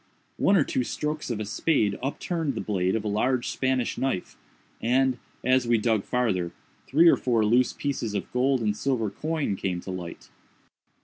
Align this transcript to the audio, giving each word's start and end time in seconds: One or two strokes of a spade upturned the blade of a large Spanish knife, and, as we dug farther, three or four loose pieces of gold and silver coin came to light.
One 0.37 0.55
or 0.55 0.63
two 0.63 0.83
strokes 0.83 1.29
of 1.29 1.39
a 1.39 1.45
spade 1.45 1.99
upturned 2.01 2.55
the 2.55 2.59
blade 2.61 2.95
of 2.95 3.03
a 3.03 3.07
large 3.07 3.49
Spanish 3.49 3.99
knife, 3.99 4.35
and, 4.81 5.19
as 5.43 5.67
we 5.67 5.77
dug 5.77 6.05
farther, 6.05 6.51
three 6.87 7.07
or 7.07 7.15
four 7.17 7.45
loose 7.45 7.71
pieces 7.71 8.15
of 8.15 8.31
gold 8.33 8.61
and 8.61 8.75
silver 8.75 9.11
coin 9.11 9.55
came 9.55 9.79
to 9.81 9.91
light. 9.91 10.31